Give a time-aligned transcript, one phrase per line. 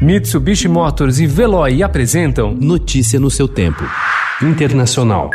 [0.00, 3.82] Mitsubishi Motors e Veloy apresentam Notícia no seu tempo.
[4.42, 5.30] Internacional.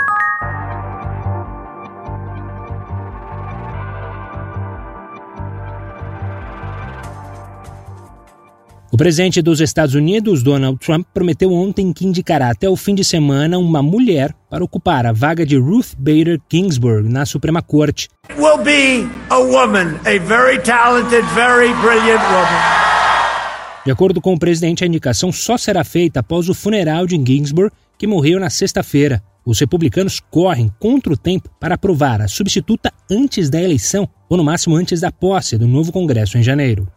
[8.91, 13.04] O presidente dos Estados Unidos, Donald Trump, prometeu ontem que indicará até o fim de
[13.04, 18.09] semana uma mulher para ocupar a vaga de Ruth Bader Ginsburg na Suprema Corte.
[18.38, 22.80] Will be a woman, a very talented, very brilliant woman.
[23.84, 27.73] De acordo com o presidente, a indicação só será feita após o funeral de Ginsburg,
[27.98, 29.23] que morreu na sexta-feira.
[29.44, 34.44] Os republicanos correm contra o tempo para aprovar a substituta antes da eleição, ou no
[34.44, 36.88] máximo antes da posse do novo Congresso em janeiro.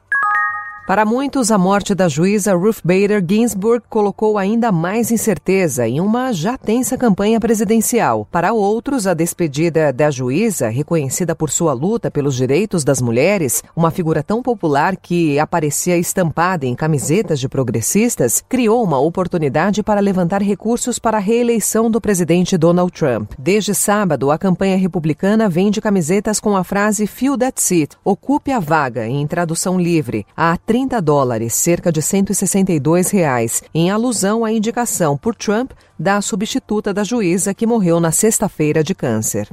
[0.87, 6.30] Para muitos, a morte da juíza Ruth Bader Ginsburg colocou ainda mais incerteza em uma
[6.30, 8.29] já tensa campanha presidencial.
[8.30, 13.91] Para outros, a despedida da juíza, reconhecida por sua luta pelos direitos das mulheres, uma
[13.91, 20.42] figura tão popular que aparecia estampada em camisetas de progressistas, criou uma oportunidade para levantar
[20.42, 23.33] recursos para a reeleição do presidente Donald Trump.
[23.39, 28.61] Desde sábado, a campanha republicana vende camisetas com a frase Fill that seat, ocupe a
[28.61, 30.27] vaga, em tradução livre.
[30.37, 36.92] A 30 dólares, cerca de 162 reais, em alusão à indicação por Trump da substituta
[36.92, 39.48] da juíza que morreu na sexta-feira de câncer.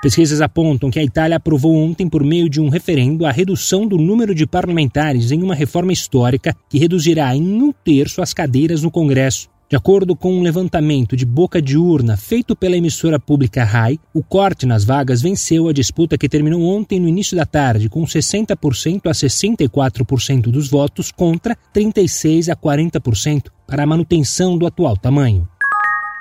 [0.00, 3.98] Pesquisas apontam que a Itália aprovou ontem, por meio de um referendo, a redução do
[3.98, 8.90] número de parlamentares em uma reforma histórica que reduzirá em um terço as cadeiras no
[8.90, 9.50] Congresso.
[9.68, 14.22] De acordo com um levantamento de boca de urna feito pela emissora pública RAI, o
[14.22, 19.06] corte nas vagas venceu a disputa que terminou ontem no início da tarde, com 60%
[19.06, 25.48] a 64% dos votos contra 36% a 40% para a manutenção do atual tamanho.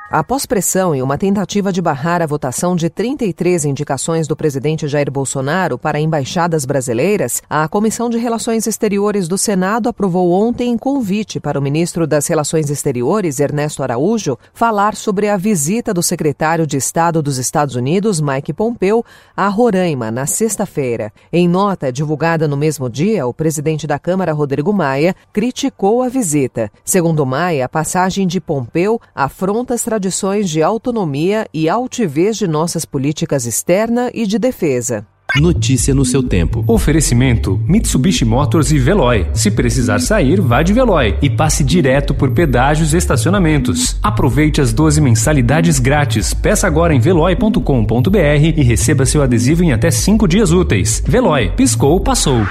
[0.08, 5.09] Após pressão e uma tentativa de barrar a votação de 33 indicações do presidente Jair
[5.09, 11.58] Bolsonaro para embaixadas brasileiras, a Comissão de Relações Exteriores do Senado aprovou ontem convite para
[11.58, 17.20] o ministro das Relações Exteriores, Ernesto Araújo, falar sobre a visita do secretário de Estado
[17.20, 19.03] dos Estados Unidos, Mike Pompeo,
[19.36, 21.11] a Roraima, na sexta-feira.
[21.33, 26.72] Em nota divulgada no mesmo dia, o presidente da Câmara, Rodrigo Maia, criticou a visita.
[26.83, 32.83] Segundo Maia, a passagem de Pompeu afronta as tradições de autonomia e altivez de nossas
[32.83, 35.08] políticas externa e de defesa.
[35.38, 36.64] Notícia no seu tempo.
[36.67, 39.28] Oferecimento: Mitsubishi Motors e Veloy.
[39.34, 43.98] Se precisar sair, vá de Veloy e passe direto por pedágios e estacionamentos.
[44.04, 46.34] Aproveite as 12 mensalidades grátis.
[46.34, 48.17] Peça agora em veloy.com.br
[48.58, 51.02] e receba seu adesivo em até 5 dias úteis.
[51.08, 52.42] Veloy, piscou, passou.